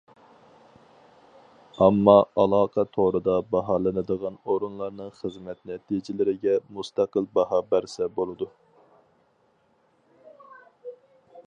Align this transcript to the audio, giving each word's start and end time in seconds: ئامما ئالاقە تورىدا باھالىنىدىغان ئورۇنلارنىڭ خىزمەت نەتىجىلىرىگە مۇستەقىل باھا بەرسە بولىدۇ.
ئامما 1.85 2.15
ئالاقە 2.43 2.85
تورىدا 2.97 3.35
باھالىنىدىغان 3.57 4.39
ئورۇنلارنىڭ 4.53 5.13
خىزمەت 5.21 5.61
نەتىجىلىرىگە 5.73 6.57
مۇستەقىل 6.79 7.31
باھا 7.39 7.63
بەرسە 7.75 8.11
بولىدۇ. 8.19 8.51